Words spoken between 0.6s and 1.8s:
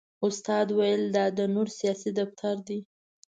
ویل دا د نور